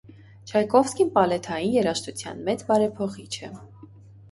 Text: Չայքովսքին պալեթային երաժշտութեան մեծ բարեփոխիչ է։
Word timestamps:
Չայքովսքին 0.51 1.11
պալեթային 1.17 1.75
երաժշտութեան 1.77 2.41
մեծ 2.49 2.67
բարեփոխիչ 2.73 3.31
է։ 3.45 3.55